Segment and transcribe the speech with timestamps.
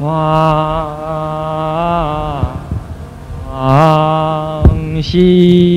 [0.00, 0.10] 往
[5.00, 5.73] 昔。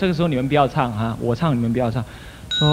[0.00, 2.02] 这个时候你们不要唱哈，我唱，你们不要唱。
[2.58, 2.66] 说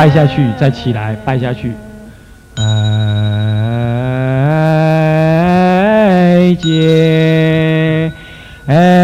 [0.00, 1.74] 拜下去，再起来拜下去。
[2.54, 2.64] 哎，
[6.58, 8.10] 姐，
[8.66, 8.99] 哎。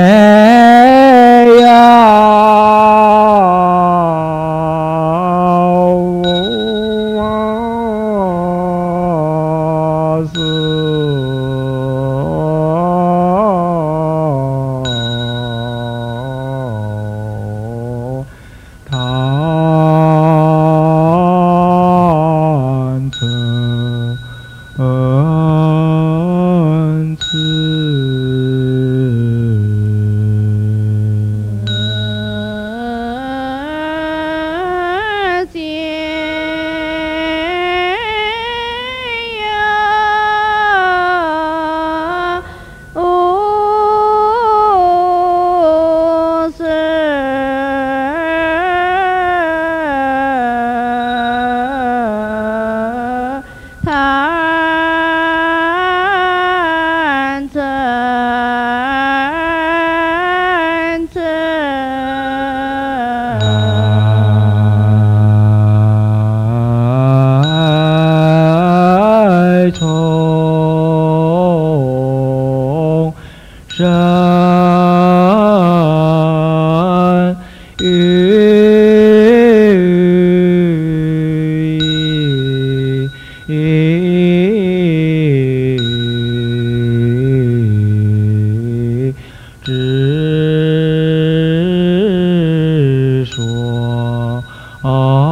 [93.37, 94.43] 说
[94.81, 95.26] 阿。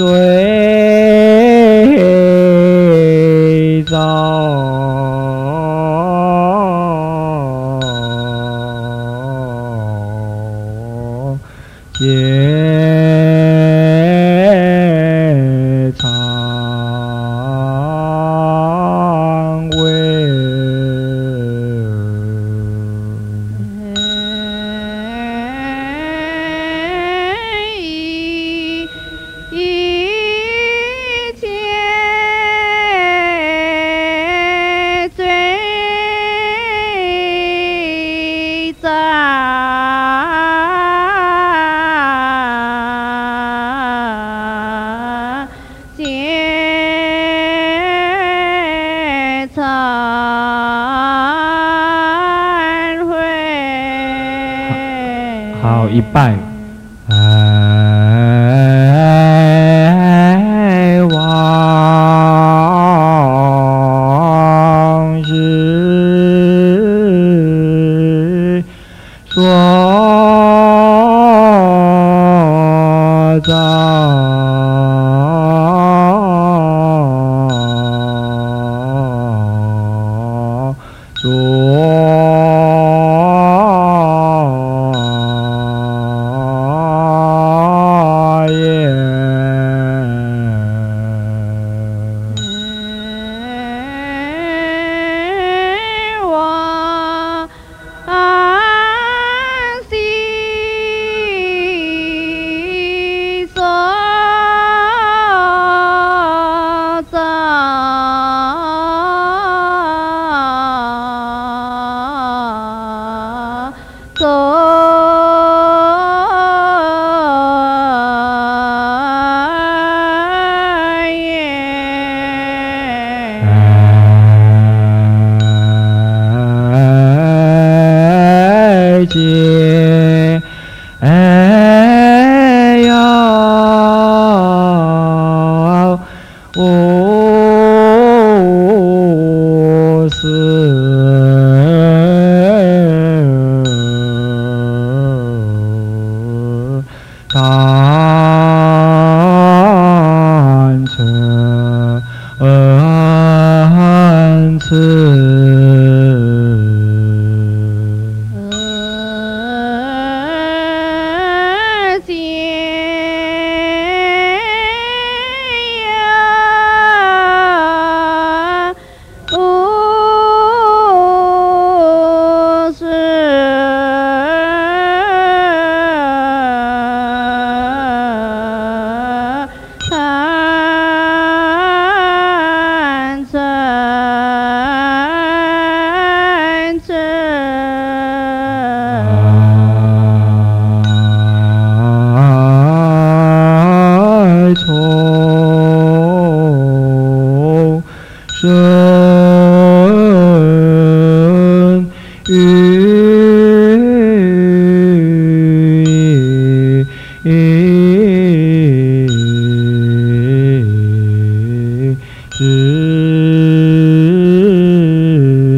[0.00, 0.89] 对
[55.60, 56.49] 好，一半。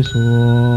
[0.02, 0.71] 之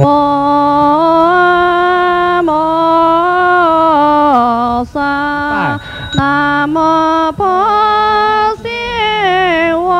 [0.00, 0.08] 摩
[2.42, 2.52] 摩
[4.86, 5.78] 萨，
[6.14, 7.46] 南无奉
[8.62, 9.92] 献王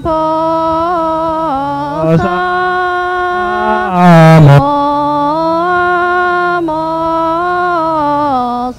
[0.00, 0.08] 菩
[2.16, 2.24] 萨。
[3.92, 4.48] 萨摩
[6.62, 6.70] 摩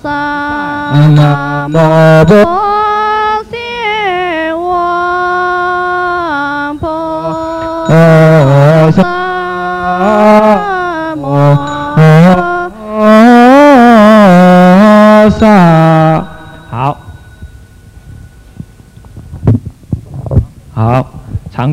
[0.02, 0.08] 萨，
[1.14, 1.76] 南无
[2.26, 2.48] 不摩，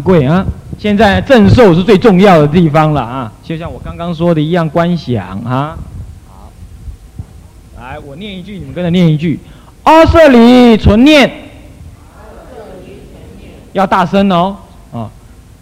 [0.01, 0.47] 长贵啊！
[0.79, 5.77] 现在正受是最重要的地方了啊，就像我刚刚说的一样，观想啊。
[6.27, 6.51] 好，
[7.79, 9.39] 来，我念一句，你们跟着念一句。
[9.83, 11.31] 阿舍里存念，
[13.75, 14.57] 要大声哦，
[14.91, 15.11] 啊，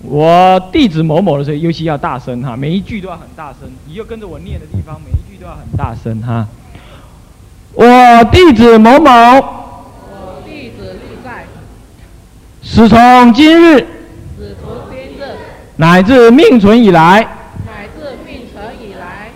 [0.02, 6.46] 我弟子某某的时候，尤其要大声哈，每一句都要很大声，你就跟着我念的地方，每一句都要很大声哈。
[7.74, 7.84] 我
[8.30, 11.46] 弟子某某，我弟子立在，
[12.62, 13.97] 始从今日始从今日
[15.80, 17.20] 乃至命存以来，
[17.64, 19.30] 乃至命存以来，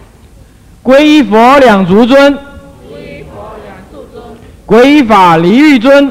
[0.82, 4.24] 皈依佛两足尊，皈依佛两足尊，
[4.66, 6.08] 皈依法离欲尊，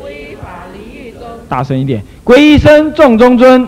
[0.00, 3.66] 皈依法离欲尊，大声一点，皈依僧众中尊，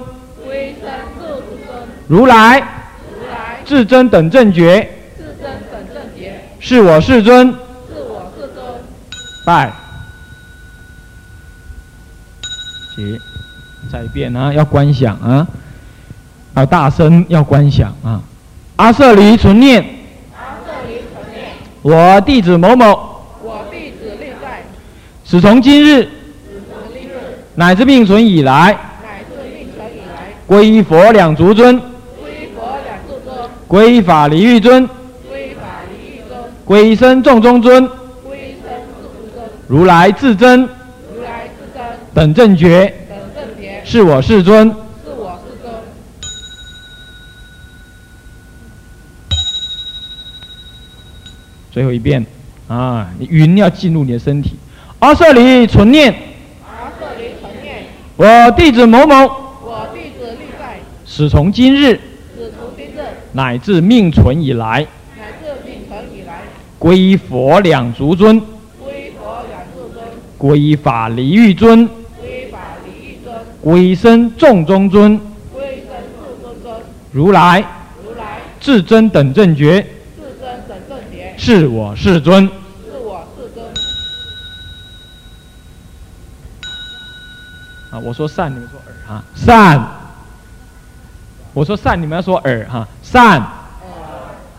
[0.49, 1.75] 皈依生住主中，
[2.07, 2.61] 如来。
[2.61, 3.59] 如来。
[3.65, 4.83] 至真等正觉，
[5.19, 8.65] 至真等正觉，是我世尊，是我世尊。
[9.45, 9.73] 拜。
[12.95, 13.19] 起，
[13.91, 15.45] 再一遍啊，要观想啊，
[16.57, 18.23] 要大声，要观想啊。
[18.77, 19.85] 阿舍离存念，
[20.37, 21.51] 阿舍离存念，
[21.83, 24.63] 我弟子某某，我弟子立在，
[25.25, 26.09] 始从今日。
[27.57, 31.79] 乃至命存以来，乃至命存以来，皈依佛两足尊，
[32.21, 34.85] 归佛两足尊，皈依法离欲尊，
[35.29, 37.87] 归法离欲尊，皈依僧众中尊，
[38.25, 40.63] 归身自尊，如来至真。
[40.63, 44.67] 如来至真，等正觉，等正觉，是我世尊。
[44.67, 44.75] 是
[45.11, 45.81] 我是尊。
[51.75, 52.25] 最后一遍
[52.69, 54.55] 啊，你云要进入你的身体。
[55.01, 56.15] 阿舍里存念，
[56.63, 57.83] 阿舍离存念，
[58.15, 59.27] 我弟子某某，
[59.61, 61.99] 我弟子历在，始从今日。
[62.37, 63.01] 始从今日，
[63.33, 64.87] 乃至命存以来，
[65.19, 66.43] 乃至命存以来，
[66.79, 68.39] 皈依佛两足尊，
[68.81, 70.07] 归佛两足尊，
[70.39, 71.89] 皈依法离欲尊，
[72.21, 75.19] 归法离欲尊，皈依僧众中尊，
[75.53, 76.77] 归身众中尊，
[77.11, 77.59] 如来。
[78.05, 78.39] 如来。
[78.61, 79.85] 至真等正觉，
[81.37, 82.45] 是我世尊。
[82.47, 83.65] 是我世尊。
[87.91, 89.87] 啊，我说善，你们说耳哈，善。
[91.53, 93.41] 我说善，你们要说耳哈，善。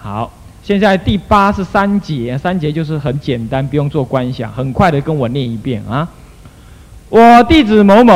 [0.01, 0.31] 好，
[0.63, 6.07] 现在第八是三节，三节就是很简单，不用做观想，很快的跟我念一遍啊。
[7.09, 8.13] 我弟子某某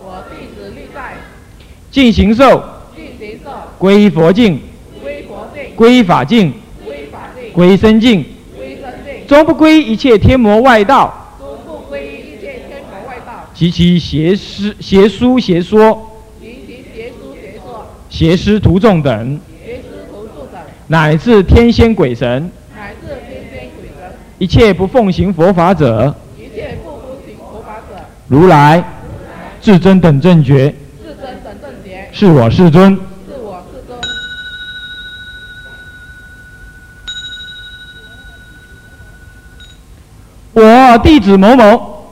[0.00, 1.14] 我弟子历代，
[1.90, 2.62] 进行受，
[2.96, 4.60] 进行受，皈依佛境，
[5.02, 6.63] 归佛境，皈依法境，归法境，皈依僧境，
[7.54, 8.24] 归身境，
[9.28, 11.36] 终不归一切天魔外道。
[11.38, 28.82] 终不归一切天魔外道，及其邪师、邪书、邪说、及其邪书邪说，邪师徒众等，邪师徒众等，乃至天仙鬼神，乃至天仙鬼神，一切不奉行佛法者，一切不奉行佛法者，如来
[29.60, 32.94] 至真等正觉，至真等正觉，是我世尊。
[32.94, 33.98] 是我世尊。
[40.94, 41.64] 我弟子某某。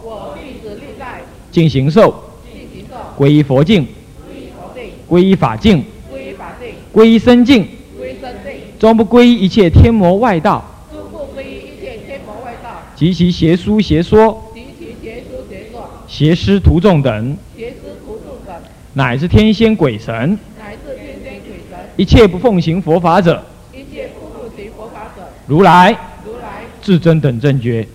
[0.03, 1.21] 我弟子历在，
[1.53, 2.13] 进行受，
[2.53, 3.87] 进行受，皈依佛境，
[4.29, 10.65] 归依佛境，皈依法境，归依法境，皈依僧境，归身境，终不皈依一切天魔外道。
[10.93, 18.53] 诸不归依一切天佛外道，及其邪书邪说、及其邪书邪说，邪师徒众等，邪师徒众等，
[18.95, 25.97] 乃至天仙鬼神，乃至天仙鬼神，一切不奉行佛法者，一切不服行佛法者，如来。
[26.85, 27.87] 至真等正觉，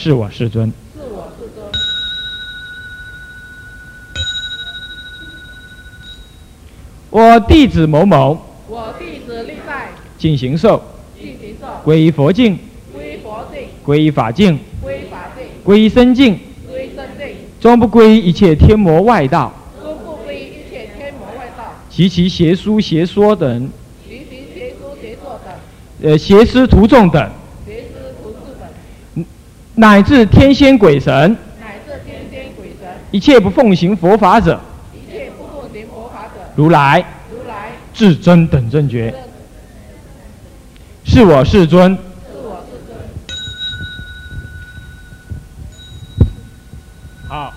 [0.00, 0.72] 是我世尊。
[0.94, 1.66] 是我世尊。
[7.10, 10.80] 我弟子某某我弟子历代，进行受，
[11.20, 12.56] 进行受，皈依佛境，
[12.94, 16.38] 归佛境，皈依法境，归法境，皈依僧境，
[16.70, 23.68] 归身境，终不皈依一切天魔外道终不归依一切天魔外道，及其邪书邪说等，
[24.08, 27.30] 及其邪书邪说等，呃，邪师徒众等，邪师徒众等，
[29.78, 34.60] 乃至天仙鬼神，乃至天仙鬼神，一切不奉行佛法者，
[34.92, 36.98] 一切不奉行佛法者，如来
[37.30, 39.14] 如来至真等正觉，
[41.04, 41.92] 是是我世尊。
[41.92, 41.98] 是
[42.42, 42.98] 我世尊。
[47.28, 47.54] 好，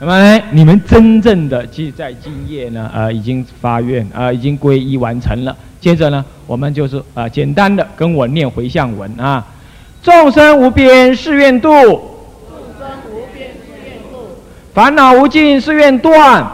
[0.00, 5.54] 那么呢，你们真正的其实在今夜呢，呃，已经发愿，呃，已经皈依完成了。
[5.82, 9.46] 接着呢，我们就是呃，简单的跟我念回向文啊，
[10.02, 11.82] 众生无边誓愿度，众
[12.78, 14.36] 生无边誓愿度，
[14.72, 16.46] 烦恼无尽誓愿断，烦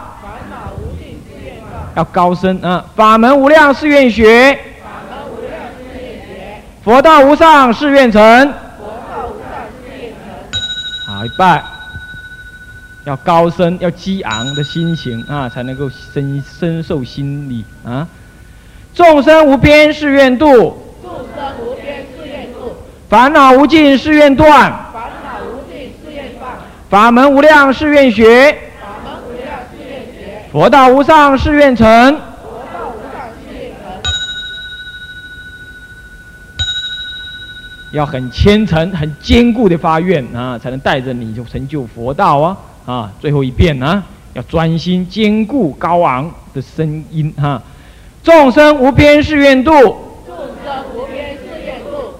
[0.49, 8.21] 恼无尽誓愿断，要高声啊，法门无量誓愿学，法门无量誓愿学，佛道无上誓愿成。
[8.21, 11.15] 佛道无上誓愿成。
[11.15, 11.63] 好，一拜。
[13.05, 18.07] 要高声，要激昂的心情啊，才能够深深受心理啊。
[18.95, 20.47] 众生无边誓愿度，
[21.03, 21.74] 众生无边誓愿度，
[23.07, 24.49] 烦恼无尽誓愿断，
[24.91, 26.51] 烦恼无尽誓愿断，
[26.89, 31.85] 法门无量誓愿学，法门无量誓愿学，佛道无上誓愿成。
[31.85, 34.01] 佛道无上誓愿成。
[37.91, 43.11] 要很虔诚、很坚固的发愿啊，才能带着你就成就佛道啊啊！
[43.19, 47.61] 最后一遍啊，要专心、坚固、高昂的声音哈、
[48.23, 50.04] 众生无边誓愿度，众生无边誓愿度，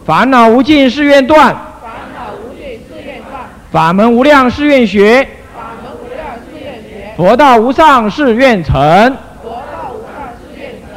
[0.06, 1.48] 烦恼无尽誓愿断，
[1.82, 3.42] 烦恼无尽誓愿断，
[3.72, 8.72] 法门无量誓愿学，法门无量誓愿学，佛道无上誓愿成。
[9.42, 10.90] 佛道无上誓愿成。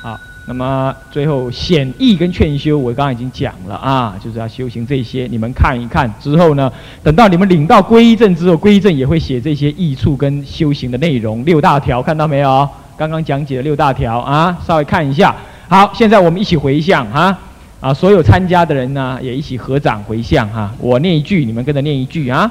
[0.00, 6.72] 好，那么最后显义跟劝修，我刚刚已经讲了啊，就是要修行这些，你们看一看之后呢，
[7.02, 12.66] 等到你们领到皈依证之后，皈依证也会写这些益处跟修行的内容，六大条看到没有？
[12.96, 15.34] 刚刚讲解的六大条啊，稍微看一下。
[15.68, 17.38] 好，现在我们一起回向啊，
[17.80, 20.72] 啊，所有参加的人呢也一起合掌回向哈。
[20.78, 22.50] 我念一句，你们跟着念一句啊。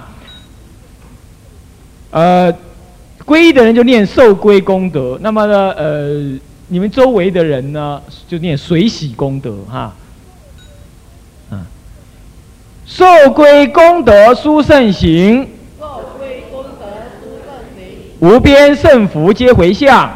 [2.11, 2.53] 呃，
[3.25, 9.93] 皈依的人就念受皈功德，那么呢，呃，你们周围的人呢就念随喜功德哈。
[11.51, 11.65] 嗯，
[12.85, 15.47] 受皈功德殊胜行，
[15.79, 16.85] 受归功德
[17.21, 17.87] 殊胜行，
[18.19, 20.11] 无边胜福皆回向，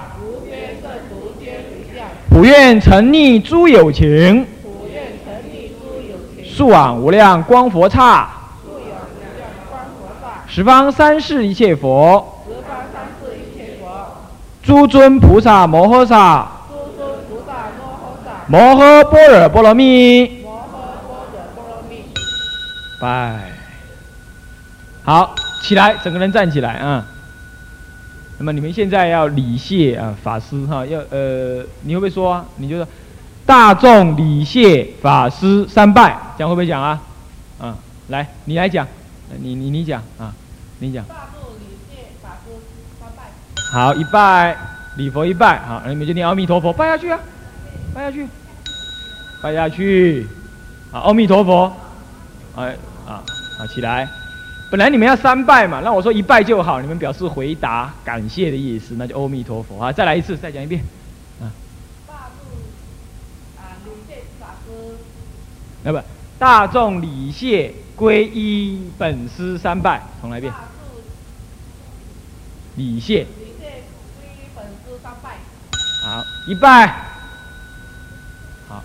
[2.37, 8.29] 回向，普愿沉溺诸有情，普愿成立诸有情，速往无量光佛刹，
[8.63, 8.85] 素有无
[9.37, 13.87] 量观佛刹，十方三世一切佛，十方三世一切佛，
[14.61, 20.43] 诸尊菩萨摩诃萨，诸尊菩萨摩诃萨，摩诃般若波罗蜜。
[20.43, 20.79] 摩诃般
[21.33, 22.03] 若波罗蜜。
[23.01, 23.51] 拜。
[25.03, 27.03] 好，起来，整个人站起来啊。
[28.39, 32.45] 那么你们现在要礼谢啊，法师哈，要呃，你会不会说啊？
[32.57, 32.87] 你就说
[33.45, 37.01] 大众礼谢法师三拜，这样会不会讲啊？
[37.59, 37.75] 啊，
[38.09, 38.87] 来，你来讲，
[39.39, 40.31] 你你你讲啊，
[40.79, 41.03] 你讲。
[41.05, 42.51] 大众礼谢法师
[42.99, 43.31] 三拜。
[43.71, 44.55] 好，一拜
[44.97, 47.19] 礼佛一拜，好，你们就念阿弥陀佛，拜下去啊，
[47.95, 48.27] 拜下去，
[49.41, 50.27] 拜下去，
[50.91, 51.73] 啊，阿弥陀佛，
[52.55, 52.75] 哎
[53.07, 53.23] 啊
[53.57, 54.07] 好起来。
[54.69, 60.83] 本来你们要三拜嘛，那我说一拜就好，你们表示回答感谢的意思，那就阿弥陀佛啊，再来一次，再讲一遍，
[61.41, 61.47] 啊
[62.05, 62.51] 大众
[63.57, 64.71] 啊礼谢法师，
[65.83, 65.99] 那不
[66.37, 70.65] 大众礼谢皈依本师三拜，重来一遍，大众
[72.75, 73.25] 礼谢，
[75.23, 75.37] 拜。
[76.03, 76.87] 好，一拜，
[78.67, 78.83] 好，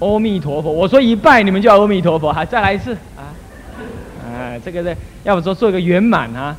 [0.00, 0.70] 阿弥陀佛。
[0.72, 2.32] 我说一拜，你们就要阿弥陀佛。
[2.32, 3.27] 还再来一次啊！
[4.38, 6.56] 哎，这个呢要不说做一个圆满啊。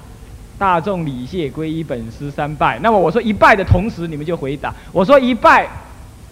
[0.57, 2.77] 大众礼谢皈依本师三拜。
[2.79, 4.73] 那么我说一拜的同时，你们就回答。
[4.91, 5.67] 我说一拜，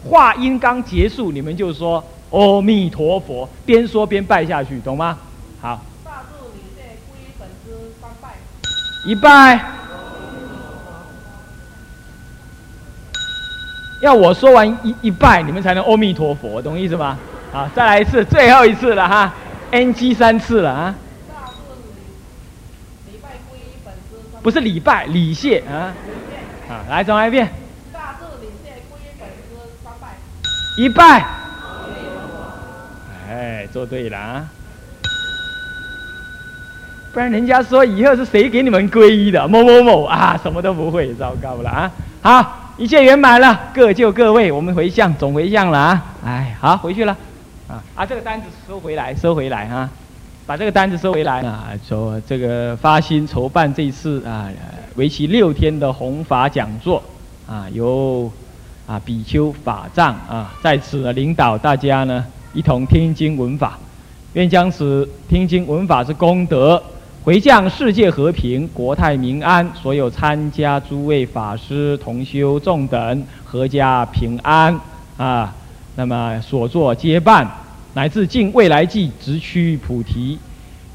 [0.04, 5.18] 话音刚结束，你们就说阿弥陀佛，边说边拜下去，懂吗？
[5.62, 8.36] 好，大众礼谢皈依本师三拜。
[9.06, 9.78] 一拜。
[14.02, 17.18] 要我说完一一拜，你们才能阿弥陀佛，懂意思吗？
[17.52, 19.34] 好，再来一次，最后一次了哈
[19.72, 20.96] ，NG 三次了啊，
[21.30, 21.56] 大众
[21.96, 24.37] 礼礼拜皈依本师三拜。
[24.48, 25.92] 不是礼拜，礼谢啊，
[26.70, 27.50] 啊，来重来一遍，
[27.92, 29.44] 大众礼谢皈依本师
[29.84, 30.08] 三拜。
[30.78, 31.26] 一拜，
[33.30, 34.48] 哎，做对了啊，
[37.12, 39.46] 不然人家说以后是谁给你们皈依的？
[39.50, 41.92] 某某某啊，什么都不会，糟糕了啊！
[42.22, 46.06] 好，一切圆满了，各就各位，我们回向总回向了啊！
[46.26, 47.12] 哎，好，回去了，
[47.68, 49.90] 啊啊，这个单子收回来，收回来哈、
[50.48, 51.42] 把这个单子收回来。
[51.42, 54.50] 啊，说这个发心筹办这次啊，
[54.96, 57.04] 为期六天的弘法讲座
[57.46, 58.32] 啊，由
[58.88, 63.78] 啊比丘法藏啊在此呢领导大家呢一同听经闻法，
[64.34, 66.82] 愿将此听经闻法之功德
[67.26, 74.80] 回向世界和平、国泰民安，所有参加诸位法师、同修众等阖家平安。
[75.18, 75.54] 啊。
[76.00, 77.50] 那么所作皆办，
[77.98, 80.38] 乃至尽未来际直趋菩提，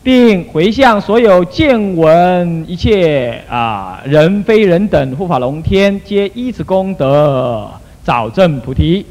[0.04, 7.68] 并回向所有见闻一切啊人非人等护法龙天，皆依此功德
[8.04, 9.04] 早证菩提。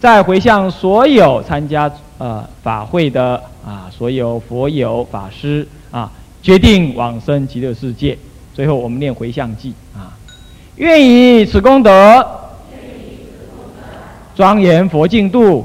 [0.00, 6.10] 再回向所有参加呃法会的啊所有佛友法师啊，
[6.42, 8.18] 决定往生极乐世界。
[8.52, 10.18] 最后我们念回向偈啊，
[10.74, 12.26] 愿以此功德，
[14.34, 15.64] 庄严佛净土，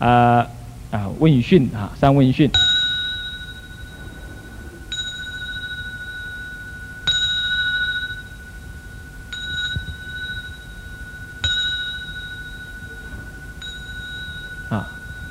[0.00, 0.46] 呃，
[0.90, 2.50] 啊，问讯啊，三问讯。
[14.70, 14.88] 啊，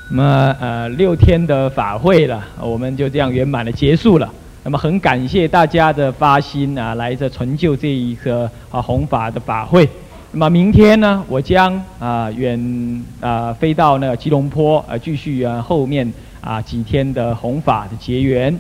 [0.09, 4.31] 那么呃六天的法会了，我们就这样圆满的结束了。
[4.63, 9.89] 那么很感谢大家的发心啊，来这成就这一个啊弘法的法会。
[10.31, 18.57] 那么明天呢，我将啊远啊飞到那个吉隆坡啊，继续啊后面啊几天的弘法的结缘。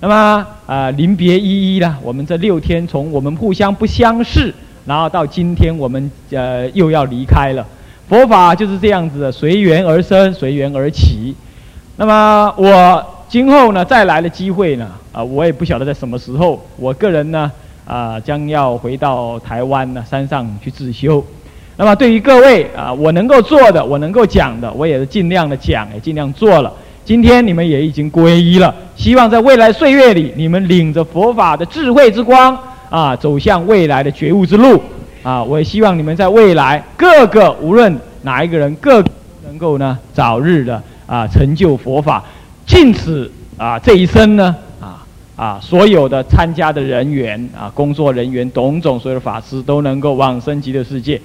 [0.00, 4.52] 那么啊临别依依呢，我们这六天从我们互相不相识，
[4.86, 7.64] 然后到今天我们呃又要离开了。
[8.08, 11.34] 佛法就是这样子的，随缘而生，随缘而起。
[11.96, 16.60] 那么我今后呢，再来的机会呢，啊，我也不晓得在什么时候。
[16.76, 17.50] 我个人呢，
[17.84, 21.24] 啊，将要回到台湾呢，山上去自修。
[21.76, 26.72] 那么对于各位啊，我能够做的，我能够讲的，我也是尽量的讲，也尽量做了。
[27.04, 32.56] 今天你们也已经皈依了，希望在未来岁月里，你们领着佛法的智慧之光
[32.88, 34.80] 啊，走向未来的觉悟之路。
[35.22, 39.02] 啊，我也希望你们在未来各个无论哪一个人，各
[39.46, 42.22] 能够呢早日的啊成就佛法，
[42.66, 44.54] 尽此啊这一生呢
[45.36, 51.20] 啊所有的参加的人员啊工作人员种种所有的法师都能够往生极乐世界，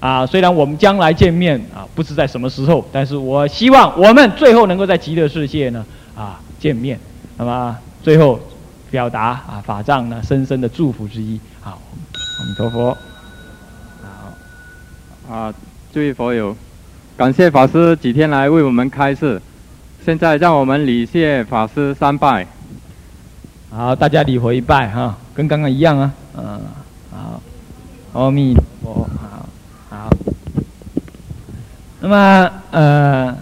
[0.00, 5.84] 啊虽然我们将来见面啊不知在什么时候，但是我希望我们最后能够在极乐世界呢
[6.16, 6.98] 啊见面，
[7.36, 8.40] 那么最后
[8.90, 12.96] 表达啊法藏呢深深的祝福之一，好，阿弥陀佛。
[15.28, 15.54] 好啊，
[15.92, 16.56] 诸位佛友，
[17.16, 19.40] 感谢法师几天来为我们开示。
[20.04, 22.46] 现在让我们礼谢法师三拜。
[23.70, 26.12] 好，大家礼佛一拜哈，跟刚刚一样啊。
[26.36, 26.60] 嗯，
[27.10, 27.40] 好，
[28.12, 29.46] 阿弥陀佛，好，
[29.88, 30.10] 好。
[32.00, 33.36] 那么呃，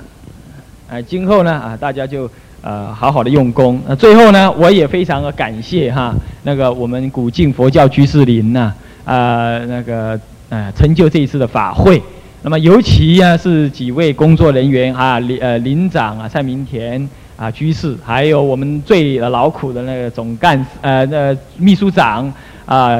[0.91, 3.81] 哎，今后呢啊，大家就呃好好的用功。
[3.89, 8.73] 那最后呢，我也非常的感谢哈，那个我们古晋佛教居士林呐，
[9.05, 10.19] 啊那个。
[10.51, 12.03] 呃，成就这一次的法会，
[12.41, 17.07] 那么尤其啊是几位工作人员啊，林呃林长啊蔡明田
[17.39, 22.31] 啊居士，还有我们最劳苦的那个总干呃那秘书长
[22.67, 22.99] 啊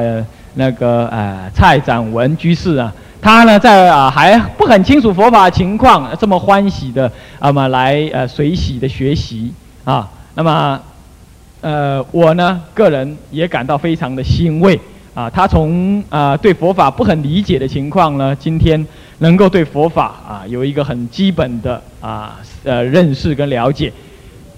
[0.55, 10.79] 那个呃蔡展文居士啊，他呢在啊还不很清楚佛法情况，这么欢喜的啊嘛来呃随喜的学习啊，那么
[11.59, 14.79] 呃我呢个人也感到非常的欣慰。
[15.15, 23.91] 啊，他从啊对佛法不很理解的情况呢，今天能够对佛法啊有一个很基本的啊呃认识跟了解，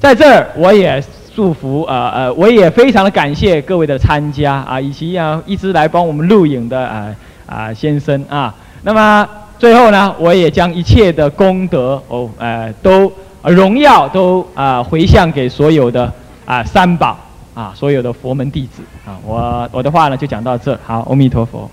[0.02, 1.02] 在这儿我也
[1.36, 16.12] 祝福啊呃我也非常的感谢各位的参加啊以及啊一直来帮我们录影的啊啊先生啊，那么最后呢，我也将一切的功德哦呃都荣耀都啊回向给所有的
[16.48, 17.16] 啊三宝。
[17.54, 21.70] 啊，所有的佛门弟子啊，我我的话呢就讲到这，好，阿弥陀佛。